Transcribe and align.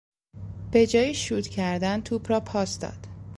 به 0.71 0.87
جای 0.87 1.13
شوت 1.13 1.47
کردن 1.47 2.01
توپ 2.01 2.31
را 2.31 2.39
پاس 2.39 2.79
داد. 2.79 3.07